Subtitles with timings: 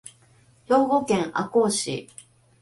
[0.65, 2.09] 兵庫県赤穂市